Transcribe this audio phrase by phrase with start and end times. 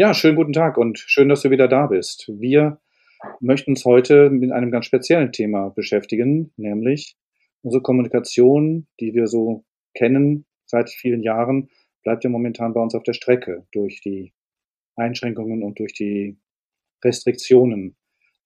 [0.00, 2.26] Ja, schönen guten Tag und schön, dass du wieder da bist.
[2.26, 2.80] Wir
[3.38, 7.18] möchten uns heute mit einem ganz speziellen Thema beschäftigen, nämlich
[7.60, 11.68] unsere Kommunikation, die wir so kennen seit vielen Jahren,
[12.02, 14.32] bleibt ja momentan bei uns auf der Strecke durch die
[14.96, 16.38] Einschränkungen und durch die
[17.04, 17.94] Restriktionen.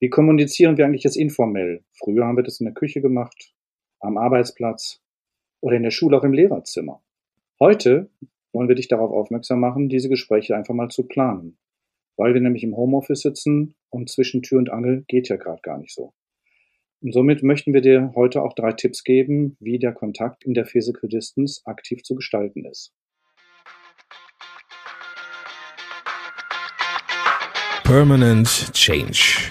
[0.00, 1.84] Wie kommunizieren wir eigentlich jetzt informell?
[1.92, 3.54] Früher haben wir das in der Küche gemacht,
[4.00, 5.04] am Arbeitsplatz
[5.60, 7.00] oder in der Schule auch im Lehrerzimmer.
[7.60, 8.10] Heute
[8.54, 11.58] wollen wir dich darauf aufmerksam machen, diese Gespräche einfach mal zu planen.
[12.16, 15.78] Weil wir nämlich im Homeoffice sitzen und zwischen Tür und Angel geht ja gerade gar
[15.78, 16.12] nicht so.
[17.02, 20.64] Und somit möchten wir dir heute auch drei Tipps geben, wie der Kontakt in der
[20.64, 22.94] Physical Distance aktiv zu gestalten ist.
[27.82, 29.50] Permanent Change.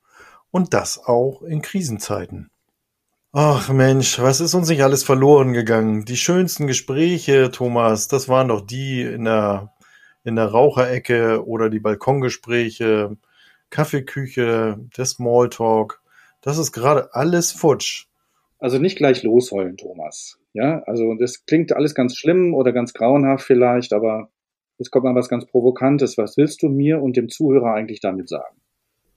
[0.51, 2.51] Und das auch in Krisenzeiten.
[3.33, 6.03] Ach Mensch, was ist uns nicht alles verloren gegangen?
[6.03, 9.71] Die schönsten Gespräche, Thomas, das waren doch die in der,
[10.25, 13.15] in der Raucherecke oder die Balkongespräche,
[13.69, 16.01] Kaffeeküche, der Smalltalk.
[16.41, 18.07] Das ist gerade alles futsch.
[18.59, 20.37] Also nicht gleich losheulen, Thomas.
[20.53, 24.29] Ja, also das klingt alles ganz schlimm oder ganz grauenhaft vielleicht, aber
[24.77, 26.17] jetzt kommt mal was ganz Provokantes.
[26.17, 28.60] Was willst du mir und dem Zuhörer eigentlich damit sagen?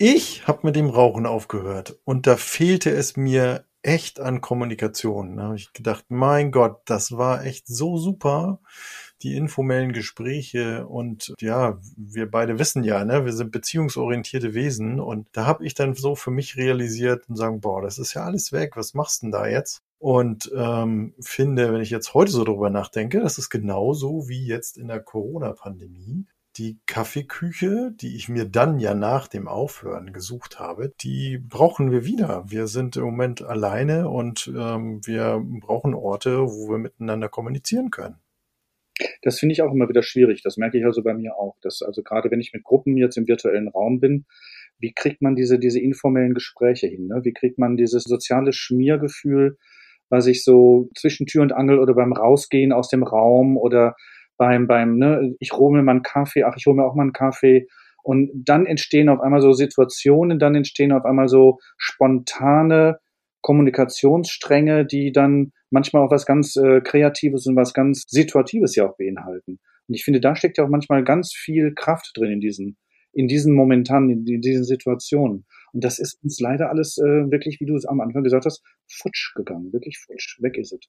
[0.06, 5.38] Ich habe mit dem Rauchen aufgehört und da fehlte es mir echt an Kommunikation.
[5.38, 8.60] Da habe ich gedacht, mein Gott, das war echt so super,
[9.22, 15.26] die informellen Gespräche und ja, wir beide wissen ja, ne, wir sind beziehungsorientierte Wesen und
[15.32, 18.52] da habe ich dann so für mich realisiert und sagen, boah, das ist ja alles
[18.52, 19.80] weg, was machst denn da jetzt?
[19.98, 24.76] Und ähm, finde, wenn ich jetzt heute so drüber nachdenke, das ist genauso wie jetzt
[24.76, 30.92] in der Corona-Pandemie die Kaffeeküche, die ich mir dann ja nach dem Aufhören gesucht habe,
[31.00, 32.44] die brauchen wir wieder.
[32.48, 38.16] Wir sind im Moment alleine und ähm, wir brauchen Orte, wo wir miteinander kommunizieren können.
[39.22, 40.42] Das finde ich auch immer wieder schwierig.
[40.42, 41.56] Das merke ich also bei mir auch.
[41.62, 44.26] Dass also gerade wenn ich mit Gruppen jetzt im virtuellen Raum bin,
[44.78, 47.08] wie kriegt man diese, diese informellen Gespräche hin?
[47.08, 47.20] Ne?
[47.24, 49.58] Wie kriegt man dieses soziale Schmiergefühl,
[50.08, 53.96] was ich so zwischen Tür und Angel oder beim Rausgehen aus dem Raum oder
[54.44, 57.04] beim, beim, ne, ich hole mir mal einen Kaffee, ach, ich hole mir auch mal
[57.04, 57.66] einen Kaffee.
[58.02, 62.98] Und dann entstehen auf einmal so Situationen, dann entstehen auf einmal so spontane
[63.40, 68.98] Kommunikationsstränge, die dann manchmal auch was ganz äh, Kreatives und was ganz Situatives ja auch
[68.98, 69.60] beinhalten.
[69.88, 72.76] Und ich finde, da steckt ja auch manchmal ganz viel Kraft drin in diesen,
[73.14, 75.46] in diesen momentanen, in, in diesen Situationen.
[75.72, 78.62] Und das ist uns leider alles äh, wirklich, wie du es am Anfang gesagt hast,
[78.92, 79.72] futsch gegangen.
[79.72, 80.42] Wirklich futsch.
[80.42, 80.80] Weg ist es.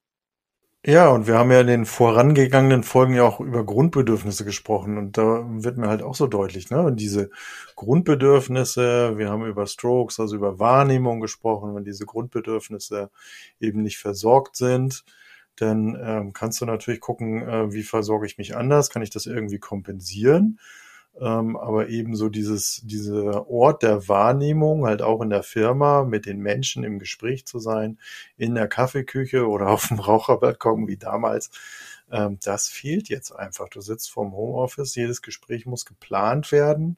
[0.87, 5.17] Ja, und wir haben ja in den vorangegangenen Folgen ja auch über Grundbedürfnisse gesprochen und
[5.17, 6.79] da wird mir halt auch so deutlich, ne?
[6.83, 7.31] Und diese
[7.75, 13.09] Grundbedürfnisse, wir haben über Strokes, also über Wahrnehmung gesprochen, wenn diese Grundbedürfnisse
[13.59, 15.03] eben nicht versorgt sind,
[15.55, 19.25] dann ähm, kannst du natürlich gucken, äh, wie versorge ich mich anders, kann ich das
[19.25, 20.59] irgendwie kompensieren?
[21.19, 26.39] Ähm, aber ebenso dieses, dieser Ort der Wahrnehmung, halt auch in der Firma, mit den
[26.39, 27.99] Menschen im Gespräch zu sein,
[28.37, 31.51] in der Kaffeeküche oder auf dem Raucherbalkon wie damals,
[32.11, 33.69] ähm, das fehlt jetzt einfach.
[33.69, 36.97] Du sitzt vorm Homeoffice, jedes Gespräch muss geplant werden.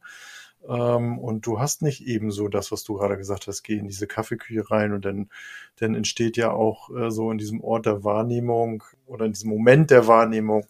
[0.67, 4.07] Ähm, und du hast nicht ebenso das, was du gerade gesagt hast, geh in diese
[4.07, 5.29] Kaffeeküche rein und dann,
[5.77, 9.91] dann entsteht ja auch äh, so in diesem Ort der Wahrnehmung oder in diesem Moment
[9.91, 10.65] der Wahrnehmung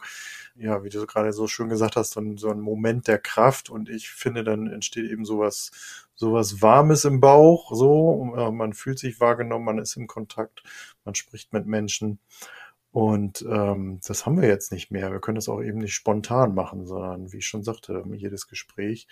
[0.60, 3.70] ja, wie du gerade so schön gesagt hast, so ein, so ein Moment der Kraft
[3.70, 5.72] und ich finde, dann entsteht eben sowas,
[6.16, 10.64] sowas Warmes im Bauch, so, man fühlt sich wahrgenommen, man ist im Kontakt,
[11.06, 12.20] man spricht mit Menschen
[12.92, 15.12] und ähm, das haben wir jetzt nicht mehr.
[15.12, 19.08] Wir können das auch eben nicht spontan machen, sondern wie ich schon sagte, jedes Gespräch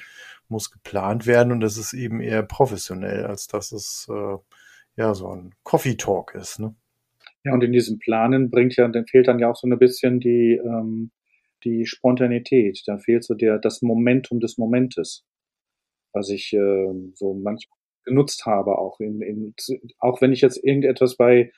[0.47, 4.37] muss geplant werden und das ist eben eher professionell, als dass es äh,
[4.95, 6.59] ja so ein Coffee Talk ist.
[6.59, 6.73] Ne?
[7.43, 10.19] Ja, und in diesem Planen bringt ja, dann fehlt dann ja auch so ein bisschen
[10.19, 11.11] die, ähm,
[11.63, 15.25] die Spontanität, da fehlt so der, das Momentum des Momentes,
[16.13, 19.53] was ich äh, so manchmal genutzt habe, auch in, in,
[19.99, 21.51] auch wenn ich jetzt irgendetwas bei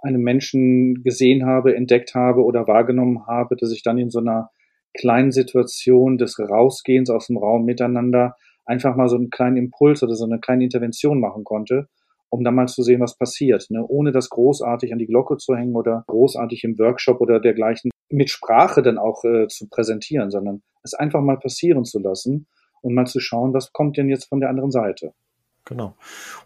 [0.00, 4.50] einem Menschen gesehen habe, entdeckt habe oder wahrgenommen habe, dass ich dann in so einer
[4.92, 8.36] kleinen Situation des Rausgehens aus dem Raum miteinander
[8.66, 11.88] einfach mal so einen kleinen Impuls oder so eine kleine Intervention machen konnte,
[12.30, 13.84] um dann mal zu sehen, was passiert, ne?
[13.86, 18.30] ohne das großartig an die Glocke zu hängen oder großartig im Workshop oder dergleichen mit
[18.30, 22.46] Sprache dann auch äh, zu präsentieren, sondern es einfach mal passieren zu lassen
[22.82, 25.14] und mal zu schauen, was kommt denn jetzt von der anderen Seite.
[25.66, 25.96] Genau.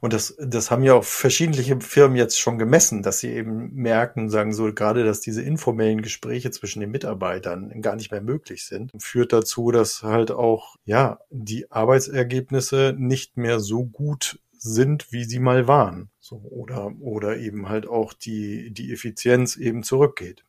[0.00, 4.28] Und das, das haben ja auch verschiedene Firmen jetzt schon gemessen, dass sie eben merken,
[4.28, 8.92] sagen so, gerade, dass diese informellen Gespräche zwischen den Mitarbeitern gar nicht mehr möglich sind,
[9.02, 15.40] führt dazu, dass halt auch, ja, die Arbeitsergebnisse nicht mehr so gut sind, wie sie
[15.40, 16.10] mal waren.
[16.20, 20.44] So, oder, oder eben halt auch die, die Effizienz eben zurückgeht.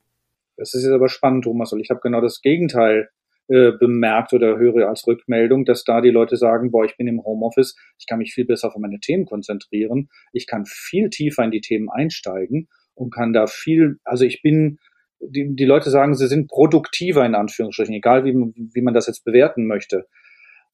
[0.60, 3.10] Das ist jetzt aber spannend, Thomas, weil ich habe genau das Gegenteil
[3.48, 7.24] äh, bemerkt oder höre als Rückmeldung, dass da die Leute sagen, boah, ich bin im
[7.24, 11.52] Homeoffice, ich kann mich viel besser auf meine Themen konzentrieren, ich kann viel tiefer in
[11.52, 14.78] die Themen einsteigen und kann da viel, also ich bin,
[15.20, 19.24] die, die Leute sagen, sie sind produktiver in Anführungsstrichen, egal wie, wie man das jetzt
[19.24, 20.06] bewerten möchte.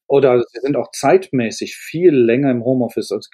[0.08, 3.28] Oder sie sind auch zeitmäßig viel länger im Homeoffice, als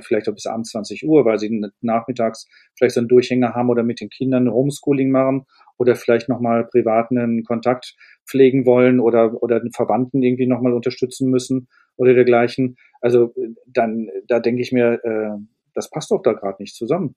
[0.00, 2.46] vielleicht auch bis abends 20 Uhr, weil sie nachmittags
[2.76, 5.46] vielleicht so einen Durchhänger haben oder mit den Kindern Homeschooling machen
[5.78, 7.94] oder vielleicht nochmal privaten Kontakt
[8.26, 12.76] pflegen wollen oder, oder den Verwandten irgendwie nochmal unterstützen müssen oder dergleichen.
[13.00, 13.34] Also
[13.66, 15.38] dann, da denke ich mir, äh,
[15.74, 17.14] das passt doch da gerade nicht zusammen.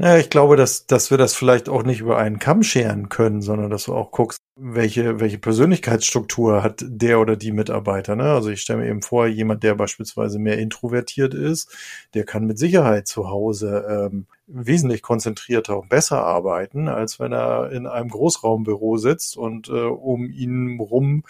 [0.00, 3.42] Naja, ich glaube, dass, dass wir das vielleicht auch nicht über einen Kamm scheren können,
[3.42, 8.16] sondern dass du auch guckst, welche, welche Persönlichkeitsstruktur hat der oder die Mitarbeiter.
[8.16, 8.24] Ne?
[8.24, 11.76] Also ich stelle mir eben vor, jemand, der beispielsweise mehr introvertiert ist,
[12.14, 17.70] der kann mit Sicherheit zu Hause ähm, wesentlich konzentrierter und besser arbeiten, als wenn er
[17.70, 21.24] in einem Großraumbüro sitzt und äh, um ihn rum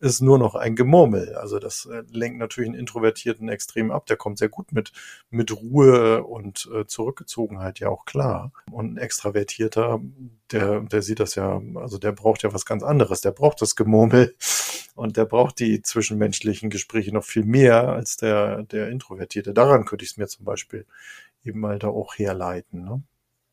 [0.00, 1.34] ist nur noch ein Gemurmel.
[1.34, 4.06] Also das äh, lenkt natürlich einen Introvertierten extrem ab.
[4.06, 4.92] Der kommt sehr gut mit,
[5.30, 8.52] mit Ruhe und äh, Zurückgezogenheit ja auch klar.
[8.70, 10.00] Und ein Extravertierter,
[10.52, 13.22] der, der sieht das ja, also der braucht ja was ganz anderes.
[13.22, 14.34] Der braucht das Gemurmel
[14.94, 19.54] und der braucht die zwischenmenschlichen Gespräche noch viel mehr als der, der Introvertierte.
[19.54, 20.86] Daran könnte ich es mir zum Beispiel
[21.44, 22.84] eben mal da auch herleiten.
[22.84, 23.02] Ne?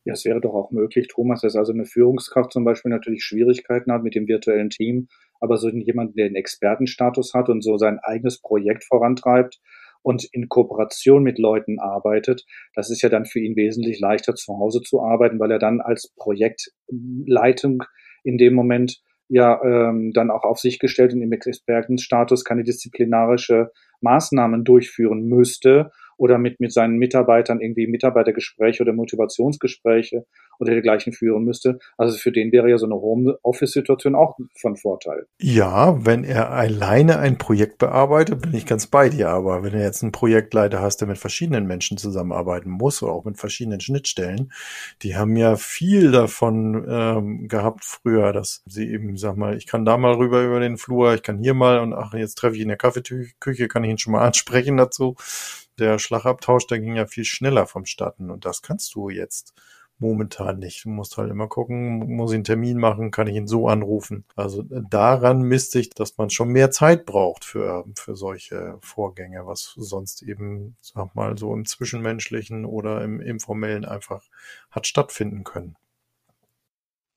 [0.06, 3.92] Ja, es wäre doch auch möglich, Thomas, dass also eine Führungskraft zum Beispiel natürlich Schwierigkeiten
[3.92, 5.08] hat mit dem virtuellen Team,
[5.40, 9.62] aber so jemand, der einen Expertenstatus hat und so sein eigenes Projekt vorantreibt
[10.02, 12.46] und in Kooperation mit Leuten arbeitet,
[12.76, 15.80] das ist ja dann für ihn wesentlich leichter zu Hause zu arbeiten, weil er dann
[15.80, 17.84] als Projektleitung
[18.26, 23.72] in dem Moment ja ähm, dann auch auf sich gestellt und im Expertenstatus keine disziplinarische
[24.02, 30.26] Maßnahmen durchführen müsste oder mit, mit seinen Mitarbeitern irgendwie Mitarbeitergespräche oder Motivationsgespräche
[30.60, 31.80] oder dergleichen führen müsste.
[31.98, 35.26] Also für den wäre ja so eine Homeoffice-Situation auch von Vorteil.
[35.40, 39.30] Ja, wenn er alleine ein Projekt bearbeitet, bin ich ganz bei dir.
[39.30, 43.26] Aber wenn er jetzt einen Projektleiter hast, der mit verschiedenen Menschen zusammenarbeiten muss oder auch
[43.26, 44.52] mit verschiedenen Schnittstellen,
[45.02, 49.86] die haben ja viel davon ähm, gehabt früher, dass sie eben, sag mal, ich kann
[49.86, 52.62] da mal rüber über den Flur, ich kann hier mal und ach, jetzt treffe ich
[52.62, 55.16] in der Kaffeeküche, kann ich ihn schon mal ansprechen dazu
[55.80, 59.54] der Schlagabtausch, der ging ja viel schneller vonstatten und das kannst du jetzt
[60.00, 60.86] momentan nicht.
[60.86, 64.26] Du musst halt immer gucken, muss ich einen Termin machen, kann ich ihn so anrufen.
[64.36, 69.74] Also daran misst sich, dass man schon mehr Zeit braucht für, für solche Vorgänge, was
[69.78, 74.24] sonst eben, sag mal, so im Zwischenmenschlichen oder im Informellen einfach
[74.72, 75.76] hat stattfinden können.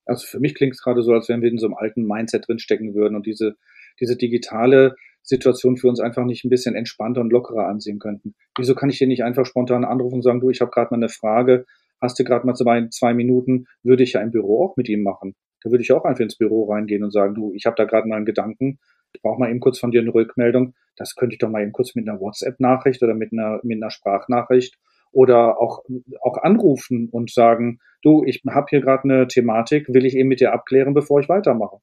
[0.05, 2.47] Also für mich klingt es gerade so, als wenn wir in so einem alten Mindset
[2.47, 3.57] drinstecken würden und diese,
[3.99, 4.95] diese digitale
[5.27, 8.33] Situation für uns einfach nicht ein bisschen entspannter und lockerer ansehen könnten.
[8.57, 10.97] Wieso kann ich dir nicht einfach spontan anrufen und sagen, du, ich habe gerade mal
[10.97, 11.65] eine Frage,
[12.01, 15.03] hast du gerade mal zwei, zwei Minuten, würde ich ja im Büro auch mit ihm
[15.03, 15.35] machen.
[15.63, 18.07] Da würde ich auch einfach ins Büro reingehen und sagen, du, ich habe da gerade
[18.07, 18.79] mal einen Gedanken,
[19.13, 20.75] ich brauche mal eben kurz von dir eine Rückmeldung.
[20.95, 23.89] Das könnte ich doch mal eben kurz mit einer WhatsApp-Nachricht oder mit einer, mit einer
[23.89, 24.77] Sprachnachricht
[25.11, 25.83] oder auch,
[26.21, 30.39] auch anrufen und sagen, du, ich habe hier gerade eine Thematik, will ich eben mit
[30.39, 31.77] dir abklären, bevor ich weitermache.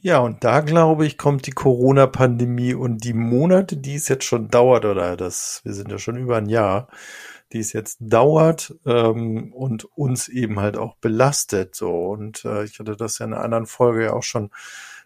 [0.00, 4.48] Ja, und da glaube ich, kommt die Corona-Pandemie und die Monate, die es jetzt schon
[4.48, 6.86] dauert, oder das, wir sind ja schon über ein Jahr,
[7.52, 11.74] die es jetzt dauert ähm, und uns eben halt auch belastet.
[11.74, 14.50] So und äh, ich hatte das ja in einer anderen Folge ja auch schon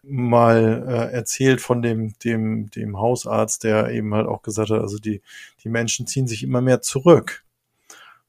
[0.03, 4.99] mal äh, erzählt von dem dem dem Hausarzt, der eben halt auch gesagt hat, also
[4.99, 5.23] die
[5.65, 7.45] die Menschen ziehen sich immer mehr zurück.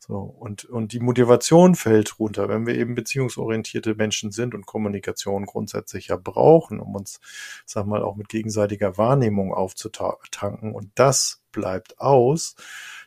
[0.06, 5.46] So, und, und die Motivation fällt runter, wenn wir eben beziehungsorientierte Menschen sind und Kommunikation
[5.46, 7.22] grundsätzlich ja brauchen, um uns,
[7.66, 10.76] sag mal, auch mit gegenseitiger Wahrnehmung aufzutanken.
[10.76, 12.58] Und das bleibt aus,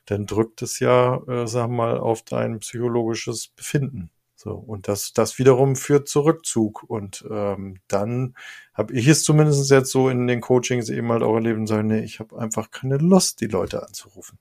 [0.06, 4.08] dann drückt es ja, äh, sag mal, auf dein psychologisches Befinden.
[4.34, 6.82] So, und das, das wiederum führt zu Rückzug.
[6.82, 8.34] Und ähm, dann
[8.72, 11.88] habe ich es zumindest jetzt so in den Coachings eben halt auch erlebt und sagen,
[11.88, 14.38] nee, ich habe einfach keine Lust, die Leute anzurufen.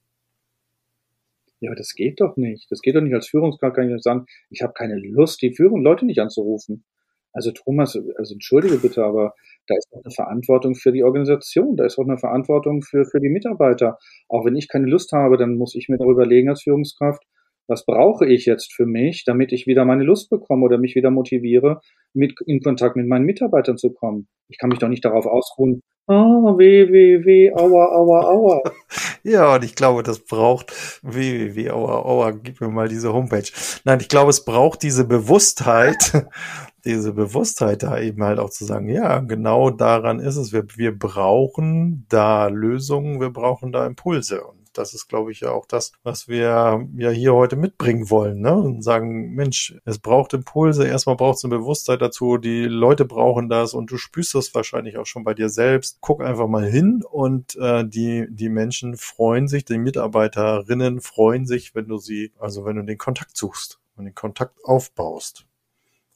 [1.66, 2.68] Ja, aber das geht doch nicht.
[2.70, 5.82] Das geht doch nicht als Führungskraft, kann ich sagen, ich habe keine Lust, die Führung
[5.82, 6.86] Leute nicht anzurufen.
[7.34, 9.34] Also Thomas, also entschuldige bitte, aber
[9.68, 13.20] da ist doch eine Verantwortung für die Organisation, da ist auch eine Verantwortung für, für
[13.20, 13.98] die Mitarbeiter.
[14.30, 17.24] Auch wenn ich keine Lust habe, dann muss ich mir darüber legen als Führungskraft,
[17.68, 21.12] was brauche ich jetzt für mich, damit ich wieder meine Lust bekomme oder mich wieder
[21.12, 21.82] motiviere,
[22.14, 24.28] mit, in Kontakt mit meinen Mitarbeitern zu kommen.
[24.50, 28.62] Ich kann mich doch nicht darauf ausruhen, oh, weh, weh, weh, aua, aua, aua.
[29.24, 33.50] ja, und ich glaube, das braucht, weh, weh, aua, aua, gib mir mal diese Homepage.
[33.84, 36.28] Nein, ich glaube, es braucht diese Bewusstheit,
[36.86, 40.54] diese Bewusstheit da eben halt auch zu sagen, ja, genau daran ist es.
[40.54, 44.44] Wir, wir brauchen da Lösungen, wir brauchen da Impulse.
[44.44, 48.42] Und das ist, glaube ich, ja auch das, was wir ja hier heute mitbringen wollen.
[48.42, 48.54] Ne?
[48.56, 50.88] Und sagen, Mensch, es braucht Impulse.
[50.88, 52.38] Erstmal braucht es eine Bewusstheit dazu.
[52.38, 55.98] Die Leute brauchen das und du spürst das wahrscheinlich auch schon bei dir selbst.
[56.02, 61.76] Guck einfach mal hin und äh, die, die Menschen freuen sich, die Mitarbeiterinnen freuen sich,
[61.76, 65.46] wenn du sie, also wenn du den Kontakt suchst und den Kontakt aufbaust.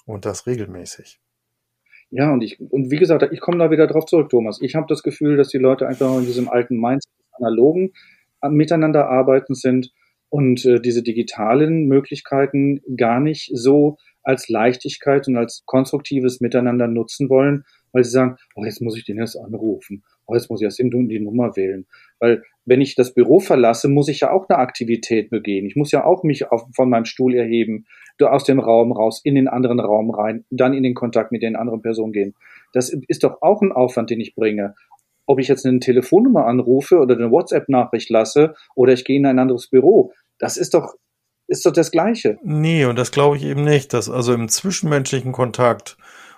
[0.05, 1.19] Und das regelmäßig.
[2.11, 4.59] Ja, und ich, und wie gesagt, ich komme da wieder drauf zurück, Thomas.
[4.61, 7.93] Ich habe das Gefühl, dass die Leute einfach in diesem alten Mindset analogen
[8.47, 9.91] miteinander arbeiten sind
[10.29, 17.29] und äh, diese digitalen Möglichkeiten gar nicht so als Leichtigkeit und als konstruktives Miteinander nutzen
[17.29, 20.65] wollen, weil sie sagen, oh, jetzt muss ich den erst anrufen, oh, jetzt muss ich
[20.65, 21.87] erst die Nummer wählen.
[22.19, 25.65] Weil wenn ich das Büro verlasse, muss ich ja auch eine Aktivität begehen.
[25.65, 27.85] Ich muss ja auch mich auf, von meinem Stuhl erheben,
[28.21, 31.55] aus dem Raum raus, in den anderen Raum rein, dann in den Kontakt mit den
[31.55, 32.35] anderen Personen gehen.
[32.73, 34.75] Das ist doch auch ein Aufwand, den ich bringe
[35.29, 39.37] ob ich jetzt eine Telefonnummer anrufe oder eine WhatsApp-Nachricht lasse oder ich gehe in ein
[39.37, 40.11] anderes Büro.
[40.39, 40.95] Das ist doch,
[41.47, 42.39] ist doch das Gleiche.
[42.41, 45.97] Nee, und das glaube ich eben nicht, dass also im zwischenmenschlichen Kontakt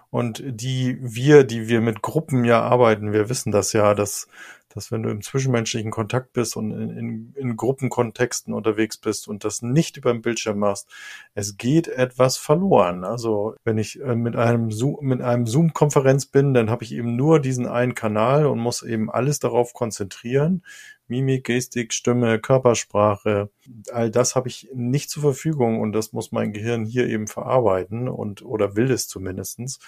[0.10, 4.28] und die wir, die wir mit Gruppen ja arbeiten, wir wissen das ja, dass
[4.74, 9.44] dass wenn du im zwischenmenschlichen Kontakt bist und in, in, in Gruppenkontexten unterwegs bist und
[9.44, 10.90] das nicht über den Bildschirm machst,
[11.34, 13.04] es geht etwas verloren.
[13.04, 17.16] Also wenn ich äh, mit einem Zoom, mit einem Zoom-Konferenz bin, dann habe ich eben
[17.16, 20.64] nur diesen einen Kanal und muss eben alles darauf konzentrieren,
[21.12, 23.50] Mimik, Gestik, Stimme, Körpersprache,
[23.92, 28.08] all das habe ich nicht zur Verfügung und das muss mein Gehirn hier eben verarbeiten
[28.08, 29.80] und oder will es zumindestens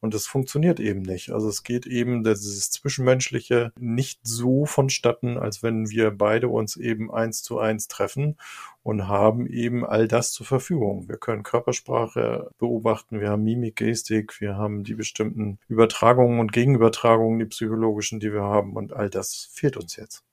[0.00, 1.30] und das funktioniert eben nicht.
[1.30, 7.12] Also es geht eben dieses Zwischenmenschliche nicht so vonstatten, als wenn wir beide uns eben
[7.12, 8.36] eins zu eins treffen
[8.82, 11.08] und haben eben all das zur Verfügung.
[11.08, 17.38] Wir können Körpersprache beobachten, wir haben Mimik, Gestik, wir haben die bestimmten Übertragungen und Gegenübertragungen,
[17.38, 20.24] die psychologischen, die wir haben und all das fehlt uns jetzt.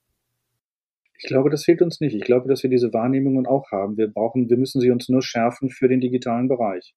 [1.20, 2.14] Ich glaube, das fehlt uns nicht.
[2.14, 3.96] Ich glaube, dass wir diese Wahrnehmungen auch haben.
[3.96, 6.94] Wir brauchen, wir müssen sie uns nur schärfen für den digitalen Bereich.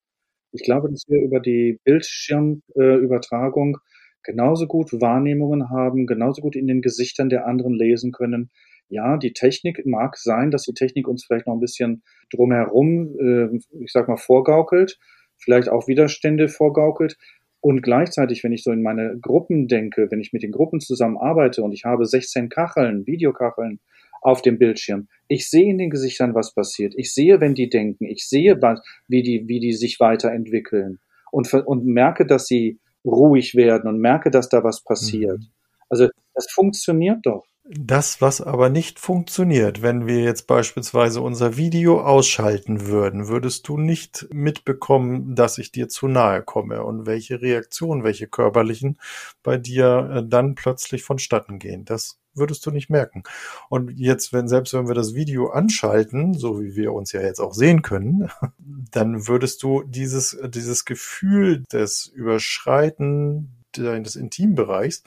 [0.52, 3.78] Ich glaube, dass wir über die Bildschirmübertragung
[4.24, 8.52] genauso gut Wahrnehmungen haben, genauso gut in den Gesichtern der anderen lesen können.
[8.90, 13.48] Ja, die Technik mag sein, dass die Technik uns vielleicht noch ein bisschen drumherum, äh,
[13.80, 15.00] ich sag mal, vorgaukelt,
[15.38, 17.18] vielleicht auch Widerstände vorgaukelt.
[17.62, 21.64] Und gleichzeitig, wenn ich so in meine Gruppen denke, wenn ich mit den Gruppen zusammenarbeite
[21.64, 23.80] und ich habe 16 Kacheln, Videokacheln,
[24.22, 25.08] auf dem Bildschirm.
[25.32, 26.94] Ich sehe in den Gesichtern, was passiert.
[26.98, 28.06] Ich sehe, wenn die denken.
[28.06, 28.60] Ich sehe,
[29.08, 31.00] wie die, wie die sich weiterentwickeln
[31.32, 35.40] und, und merke, dass sie ruhig werden und merke, dass da was passiert.
[35.40, 35.48] Mhm.
[35.88, 37.46] Also das funktioniert doch.
[37.74, 43.78] Das, was aber nicht funktioniert, wenn wir jetzt beispielsweise unser Video ausschalten würden, würdest du
[43.78, 49.00] nicht mitbekommen, dass ich dir zu nahe komme und welche Reaktionen, welche körperlichen
[49.42, 51.86] bei dir äh, dann plötzlich vonstatten gehen.
[51.86, 53.24] Das würdest du nicht merken.
[53.70, 57.40] Und jetzt, wenn, selbst wenn wir das Video anschalten, so wie wir uns ja jetzt
[57.40, 58.30] auch sehen können,
[58.92, 65.04] dann würdest du dieses, dieses Gefühl des Überschreiten des Intimbereichs,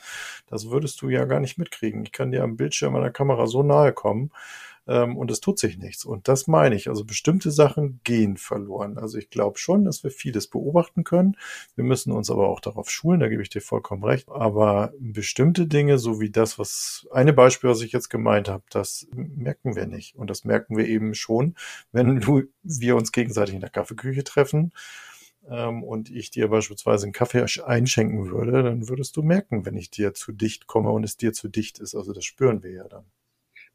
[0.49, 2.04] das würdest du ja gar nicht mitkriegen.
[2.04, 4.30] Ich kann dir am Bildschirm einer Kamera so nahe kommen,
[4.87, 6.04] ähm, und es tut sich nichts.
[6.04, 6.88] Und das meine ich.
[6.88, 8.99] Also bestimmte Sachen gehen verloren.
[8.99, 11.37] Also ich glaube schon, dass wir vieles beobachten können.
[11.75, 14.28] Wir müssen uns aber auch darauf schulen, da gebe ich dir vollkommen recht.
[14.28, 19.06] Aber bestimmte Dinge, so wie das, was eine Beispiel, was ich jetzt gemeint habe, das
[19.12, 20.16] merken wir nicht.
[20.16, 21.54] Und das merken wir eben schon,
[21.92, 24.73] wenn du, wir uns gegenseitig in der Kaffeeküche treffen
[25.51, 29.91] ähm, und ich dir beispielsweise einen Kaffee einschenken würde, dann würdest du merken, wenn ich
[29.91, 31.95] dir zu dicht komme und es dir zu dicht ist.
[31.95, 33.05] Also das spüren wir ja dann.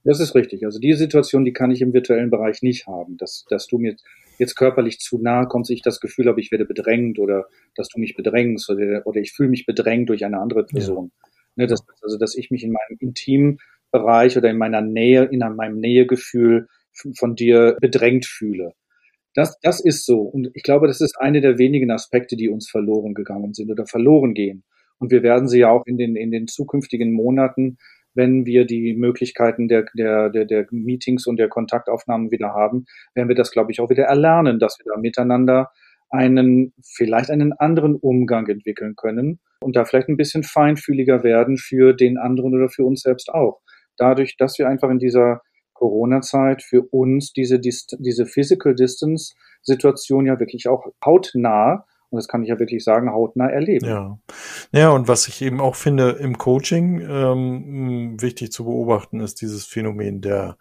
[0.03, 0.65] Das ist richtig.
[0.65, 3.95] Also die Situation, die kann ich im virtuellen Bereich nicht haben, dass, dass du mir
[4.37, 7.99] jetzt körperlich zu nahe kommst, ich das Gefühl habe, ich werde bedrängt oder dass du
[7.99, 11.11] mich bedrängst oder, oder ich fühle mich bedrängt durch eine andere Person.
[11.21, 11.29] Ja.
[11.55, 13.59] Ne, das, also dass ich mich in meinem intimen
[13.91, 16.67] Bereich oder in meiner Nähe, in meinem Nähegefühl
[17.15, 18.73] von dir bedrängt fühle.
[19.35, 20.21] Das, das ist so.
[20.21, 23.85] Und ich glaube, das ist eine der wenigen Aspekte, die uns verloren gegangen sind oder
[23.85, 24.63] verloren gehen.
[24.97, 27.77] Und wir werden sie ja auch in den, in den zukünftigen Monaten
[28.13, 33.29] wenn wir die Möglichkeiten der, der, der, der Meetings und der Kontaktaufnahmen wieder haben, werden
[33.29, 35.69] wir das, glaube ich, auch wieder erlernen, dass wir da miteinander
[36.09, 41.93] einen, vielleicht einen anderen Umgang entwickeln können und da vielleicht ein bisschen feinfühliger werden für
[41.93, 43.61] den anderen oder für uns selbst auch.
[43.97, 45.41] Dadurch, dass wir einfach in dieser
[45.79, 52.49] Corona-Zeit für uns diese, diese Physical Distance-Situation ja wirklich auch hautnah und das kann ich
[52.49, 53.85] ja wirklich sagen, hautnah erleben.
[53.85, 54.17] Ja.
[54.71, 59.65] Ja, und was ich eben auch finde im Coaching ähm, wichtig zu beobachten, ist dieses
[59.65, 60.57] Phänomen der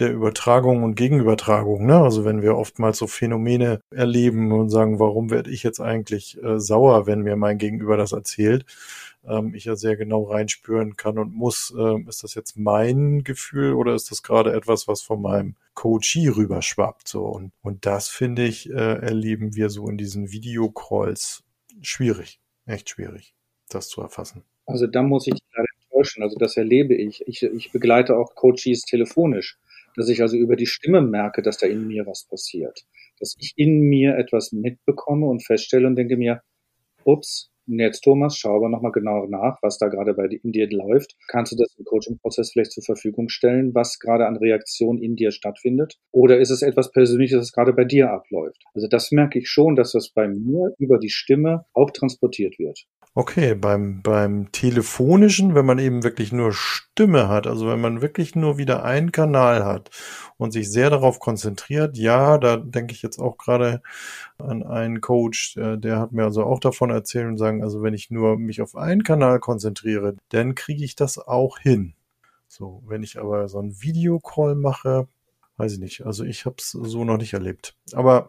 [0.00, 1.84] der Übertragung und Gegenübertragung.
[1.84, 2.00] Ne?
[2.00, 6.58] Also wenn wir oftmals so Phänomene erleben und sagen, warum werde ich jetzt eigentlich äh,
[6.58, 8.64] sauer, wenn mir mein Gegenüber das erzählt,
[9.24, 13.74] ähm, ich ja sehr genau reinspüren kann und muss, ähm, ist das jetzt mein Gefühl
[13.74, 17.08] oder ist das gerade etwas, was von meinem Coachie rüberschwappt?
[17.08, 21.44] So und, und das finde ich, äh, erleben wir so in diesen Videocalls
[21.82, 23.34] schwierig, echt schwierig,
[23.68, 24.44] das zu erfassen.
[24.66, 26.22] Also da muss ich leider enttäuschen.
[26.22, 27.26] Also das erlebe ich.
[27.26, 29.58] Ich, ich begleite auch Coaches telefonisch,
[29.96, 32.84] dass ich also über die Stimme merke, dass da in mir was passiert.
[33.18, 36.42] Dass ich in mir etwas mitbekomme und feststelle und denke mir,
[37.04, 41.16] ups, jetzt Thomas, schau aber nochmal genauer nach, was da gerade bei dir läuft.
[41.28, 45.30] Kannst du das im Coaching-Prozess vielleicht zur Verfügung stellen, was gerade an Reaktion in dir
[45.30, 45.98] stattfindet?
[46.10, 48.62] Oder ist es etwas Persönliches, das gerade bei dir abläuft?
[48.74, 52.86] Also das merke ich schon, dass das bei mir über die Stimme auch transportiert wird.
[53.16, 58.36] Okay, beim, beim telefonischen, wenn man eben wirklich nur Stimme hat, also wenn man wirklich
[58.36, 59.90] nur wieder einen Kanal hat
[60.36, 63.82] und sich sehr darauf konzentriert, ja, da denke ich jetzt auch gerade
[64.38, 67.94] an einen Coach, der, der hat mir also auch davon erzählt und sagen, also wenn
[67.94, 71.94] ich nur mich auf einen Kanal konzentriere, dann kriege ich das auch hin.
[72.48, 75.08] So, wenn ich aber so einen Videocall mache,
[75.56, 77.76] weiß ich nicht, also ich habe es so noch nicht erlebt.
[77.92, 78.28] Aber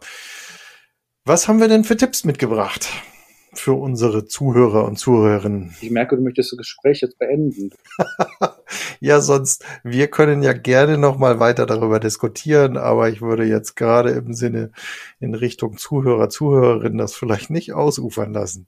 [1.24, 2.88] was haben wir denn für Tipps mitgebracht?
[3.54, 5.74] für unsere Zuhörer und Zuhörerinnen.
[5.80, 7.70] Ich merke, du möchtest das Gespräch jetzt beenden.
[9.00, 13.76] ja, sonst, wir können ja gerne noch mal weiter darüber diskutieren, aber ich würde jetzt
[13.76, 14.72] gerade im Sinne
[15.20, 18.66] in Richtung Zuhörer, Zuhörerinnen das vielleicht nicht ausufern lassen.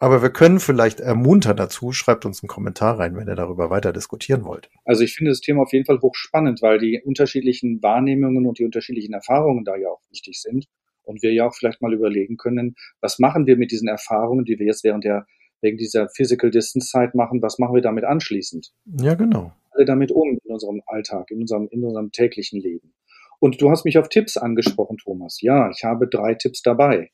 [0.00, 1.92] Aber wir können vielleicht ermuntern dazu.
[1.92, 4.70] Schreibt uns einen Kommentar rein, wenn ihr darüber weiter diskutieren wollt.
[4.84, 8.64] Also ich finde das Thema auf jeden Fall hochspannend, weil die unterschiedlichen Wahrnehmungen und die
[8.64, 10.66] unterschiedlichen Erfahrungen da ja auch wichtig sind
[11.02, 14.58] und wir ja auch vielleicht mal überlegen können, was machen wir mit diesen Erfahrungen, die
[14.58, 15.26] wir jetzt während der
[15.60, 18.72] wegen dieser Physical Distance Zeit machen, was machen wir damit anschließend?
[19.00, 19.52] Ja, genau.
[19.72, 22.94] Alle damit um in unserem Alltag, in unserem, in unserem täglichen Leben.
[23.40, 25.40] Und du hast mich auf Tipps angesprochen, Thomas.
[25.40, 27.10] Ja, ich habe drei Tipps dabei.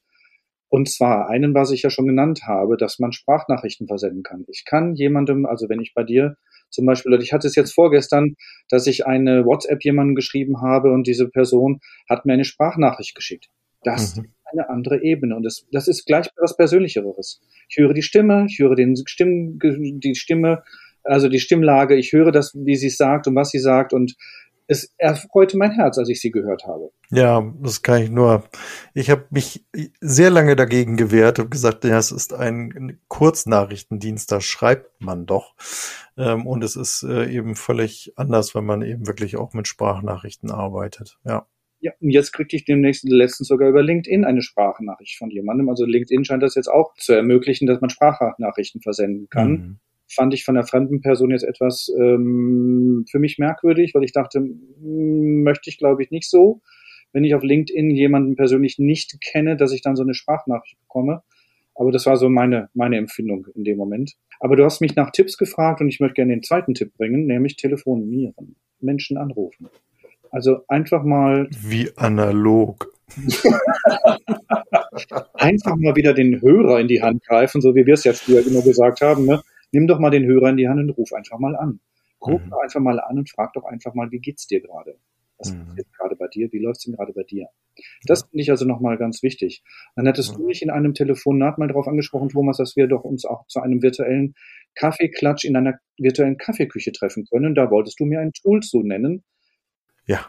[0.75, 4.45] Und zwar einen, was ich ja schon genannt habe, dass man Sprachnachrichten versenden kann.
[4.49, 6.35] Ich kann jemandem, also wenn ich bei dir
[6.69, 8.35] zum Beispiel, ich hatte es jetzt vorgestern,
[8.71, 11.79] dass ich eine WhatsApp jemandem geschrieben habe und diese Person
[12.11, 13.51] hat mir eine Sprachnachricht geschickt.
[13.85, 14.25] Das mhm.
[14.25, 17.41] ist eine andere Ebene und das, das ist gleich was Persönlicheres.
[17.69, 20.65] Ich höre die Stimme, ich höre den Stimm, die Stimme,
[21.05, 24.17] also die Stimmlage, ich höre das, wie sie es sagt und was sie sagt und
[24.67, 26.91] es erfreute mein Herz, als ich sie gehört habe.
[27.11, 28.45] Ja, das kann ich nur.
[28.95, 29.65] Ich habe mich
[30.01, 35.55] sehr lange dagegen gewehrt und gesagt, ja, es ist ein Kurznachrichtendienst, da schreibt man doch.
[36.17, 40.51] Ähm, und es ist äh, eben völlig anders, wenn man eben wirklich auch mit Sprachnachrichten
[40.51, 41.19] arbeitet.
[41.25, 41.47] Ja.
[41.81, 45.69] Ja, und jetzt kriegte ich demnächst letztens sogar über LinkedIn eine Sprachnachricht von jemandem.
[45.69, 49.51] Also LinkedIn scheint das jetzt auch zu ermöglichen, dass man Sprachnachrichten versenden kann.
[49.51, 49.79] Mhm.
[50.15, 54.39] Fand ich von der fremden Person jetzt etwas ähm, für mich merkwürdig, weil ich dachte,
[54.39, 56.61] hm, möchte ich glaube ich nicht so,
[57.13, 61.23] wenn ich auf LinkedIn jemanden persönlich nicht kenne, dass ich dann so eine Sprachnachricht bekomme.
[61.77, 64.15] Aber das war so meine, meine Empfindung in dem Moment.
[64.41, 67.27] Aber du hast mich nach Tipps gefragt und ich möchte gerne den zweiten Tipp bringen,
[67.27, 68.57] nämlich telefonieren.
[68.81, 69.69] Menschen anrufen.
[70.31, 71.49] Also einfach mal.
[71.51, 72.93] Wie analog.
[75.35, 78.45] einfach mal wieder den Hörer in die Hand greifen, so wie wir es ja früher
[78.47, 79.27] immer gesagt haben.
[79.27, 79.43] Ne?
[79.75, 81.81] Nimm doch mal den Hörer in die Hand und ruf einfach mal an.
[82.25, 82.51] Ruf mhm.
[82.51, 84.99] doch einfach mal an und frag doch einfach mal, wie geht's dir gerade?
[85.37, 85.67] Was mhm.
[85.67, 86.51] passiert gerade bei dir?
[86.53, 87.49] Wie läuft's denn gerade bei dir?
[88.07, 88.27] Das ja.
[88.29, 89.63] finde ich also nochmal ganz wichtig.
[89.97, 90.37] Dann hattest ja.
[90.37, 93.61] du mich in einem Telefonat mal darauf angesprochen, Thomas, dass wir doch uns auch zu
[93.61, 94.35] einem virtuellen
[94.75, 97.55] Kaffeeklatsch in einer virtuellen Kaffeeküche treffen können.
[97.55, 99.25] Da wolltest du mir ein Tool zu nennen,
[100.07, 100.27] ja.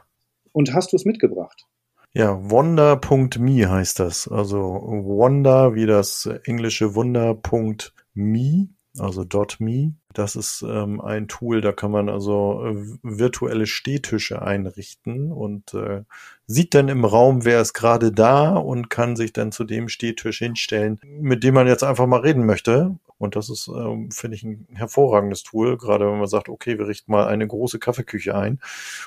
[0.51, 1.65] Und hast du es mitgebracht?
[2.13, 4.27] Ja, wonder.me heißt das.
[4.27, 9.25] Also wonder wie das englische Wunder.me, also
[9.59, 9.95] .me.
[10.13, 16.03] Das ist ähm, ein Tool, da kann man also äh, virtuelle Stehtische einrichten und äh,
[16.47, 20.39] sieht dann im Raum, wer ist gerade da und kann sich dann zu dem Stehtisch
[20.39, 22.97] hinstellen, mit dem man jetzt einfach mal reden möchte.
[23.17, 26.87] Und das ist, ähm, finde ich, ein hervorragendes Tool, gerade wenn man sagt, okay, wir
[26.87, 28.59] richten mal eine große Kaffeeküche ein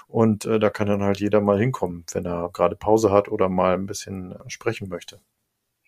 [0.09, 3.48] und äh, da kann dann halt jeder mal hinkommen, wenn er gerade Pause hat oder
[3.48, 5.20] mal ein bisschen sprechen möchte.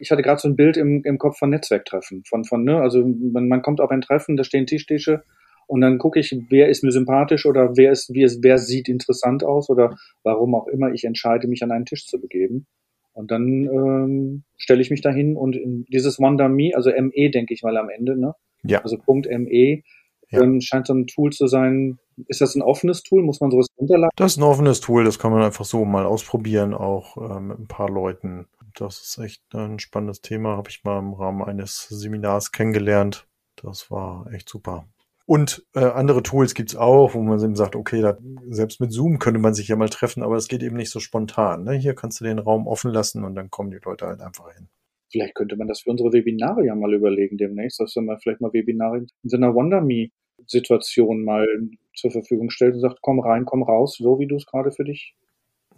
[0.01, 3.05] Ich hatte gerade so ein Bild im, im Kopf von Netzwerktreffen, von, von, ne, also
[3.05, 5.23] man, man kommt auf ein Treffen, da stehen Tischtische
[5.71, 8.89] und dann gucke ich, wer ist mir sympathisch oder wer ist, wie ist, wer sieht
[8.89, 12.67] interessant aus oder warum auch immer ich entscheide, mich an einen Tisch zu begeben.
[13.13, 17.55] Und dann ähm, stelle ich mich dahin und in dieses Wonder Me, also ME denke
[17.55, 18.35] ich mal am Ende, ne?
[18.65, 18.83] Ja.
[18.83, 19.83] Also Punkt ME,
[20.31, 20.41] ja.
[20.43, 21.99] ähm, scheint so ein Tool zu sein.
[22.27, 23.23] Ist das ein offenes Tool?
[23.23, 24.11] Muss man sowas runterladen?
[24.17, 27.59] Das ist ein offenes Tool, das kann man einfach so mal ausprobieren, auch äh, mit
[27.59, 28.47] ein paar Leuten.
[28.75, 33.27] Das ist echt ein spannendes Thema, habe ich mal im Rahmen eines Seminars kennengelernt.
[33.57, 34.87] Das war echt super.
[35.27, 39.21] Und äh, andere Tools gibt's auch, wo man eben sagt, okay, da, selbst mit Zoom
[39.21, 41.63] könnte man sich ja mal treffen, aber es geht eben nicht so spontan.
[41.63, 41.75] Ne?
[41.75, 44.69] Hier kannst du den Raum offen lassen und dann kommen die Leute halt einfach hin.
[45.13, 48.53] Vielleicht könnte man das für unsere Webinare ja mal überlegen demnächst, dass man vielleicht mal
[48.53, 51.47] Webinare in so einer WonderMe-Situation mal
[51.95, 54.85] zur Verfügung stellt und sagt, komm rein, komm raus, so wie du es gerade für
[54.85, 55.15] dich.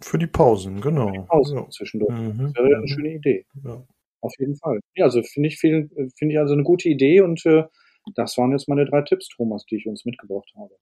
[0.01, 1.07] Für die Pausen, genau.
[1.07, 1.69] Für die Pausen ja.
[1.69, 2.11] zwischendurch.
[2.11, 2.53] Mhm.
[2.53, 3.45] Das wäre eine schöne Idee.
[3.63, 3.83] Ja.
[4.21, 4.79] Auf jeden Fall.
[4.95, 7.63] Ja, also finde ich finde ich also eine gute Idee und äh,
[8.15, 10.75] das waren jetzt meine drei Tipps, Thomas, die ich uns mitgebracht habe.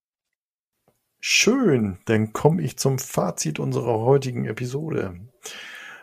[1.19, 5.19] Schön, dann komme ich zum Fazit unserer heutigen Episode.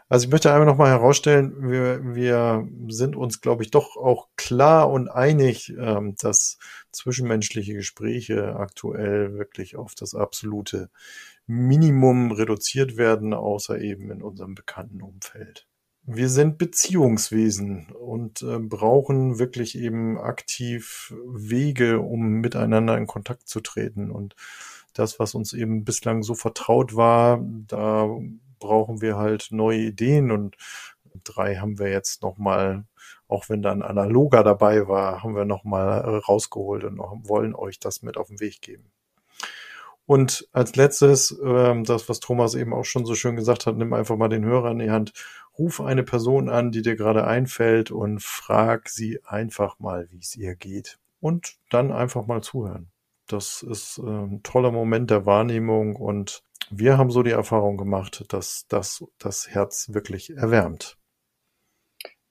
[0.08, 4.90] Also ich möchte einmal nochmal herausstellen, wir, wir sind uns, glaube ich, doch auch klar
[4.90, 6.58] und einig, ähm, dass
[6.92, 10.88] zwischenmenschliche Gespräche aktuell wirklich auf das absolute
[11.48, 15.68] Minimum reduziert werden, außer eben in unserem bekannten Umfeld
[16.10, 23.60] wir sind Beziehungswesen und äh, brauchen wirklich eben aktiv Wege, um miteinander in Kontakt zu
[23.60, 24.10] treten.
[24.10, 24.34] Und
[24.94, 28.08] das, was uns eben bislang so vertraut war, da
[28.58, 30.56] brauchen wir halt neue Ideen und
[31.24, 32.86] drei haben wir jetzt nochmal,
[33.28, 37.78] auch wenn da ein analoger dabei war, haben wir nochmal äh, rausgeholt und wollen euch
[37.80, 38.90] das mit auf den Weg geben.
[40.08, 43.92] Und als letztes, ähm, das, was Thomas eben auch schon so schön gesagt hat, nimm
[43.92, 45.12] einfach mal den Hörer in die Hand
[45.58, 50.34] ruf eine Person an, die dir gerade einfällt und frag sie einfach mal, wie es
[50.34, 50.98] ihr geht.
[51.20, 52.88] Und dann einfach mal zuhören.
[53.26, 58.64] Das ist ein toller Moment der Wahrnehmung und wir haben so die Erfahrung gemacht, dass
[58.66, 60.96] das das Herz wirklich erwärmt.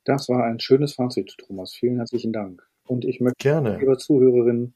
[0.04, 1.76] Das war ein schönes Fazit, Thomas.
[1.76, 2.68] Vielen herzlichen Dank.
[2.88, 3.78] Und ich möchte, Gerne.
[3.78, 4.74] liebe Zuhörerinnen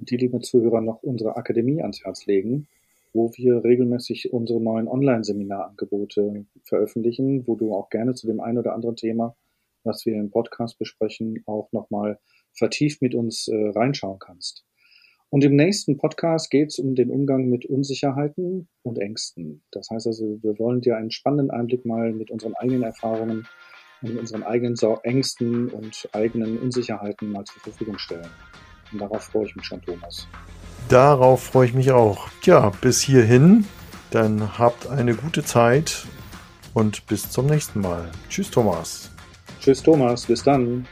[0.00, 2.68] die lieben Zuhörer, noch unsere Akademie ans Herz legen
[3.14, 8.74] wo wir regelmäßig unsere neuen Online-Seminarangebote veröffentlichen, wo du auch gerne zu dem einen oder
[8.74, 9.36] anderen Thema,
[9.84, 12.18] was wir im Podcast besprechen, auch nochmal
[12.52, 14.64] vertieft mit uns äh, reinschauen kannst.
[15.30, 19.62] Und im nächsten Podcast geht es um den Umgang mit Unsicherheiten und Ängsten.
[19.70, 23.46] Das heißt also, wir wollen dir einen spannenden Einblick mal mit unseren eigenen Erfahrungen
[24.02, 28.30] und unseren eigenen Ängsten und eigenen Unsicherheiten mal zur Verfügung stellen.
[28.94, 30.28] Und darauf freue ich mich schon, Thomas.
[30.88, 32.28] Darauf freue ich mich auch.
[32.44, 33.66] Ja, bis hierhin.
[34.10, 36.06] Dann habt eine gute Zeit
[36.74, 38.08] und bis zum nächsten Mal.
[38.28, 39.10] Tschüss, Thomas.
[39.60, 40.26] Tschüss, Thomas.
[40.26, 40.86] Bis dann.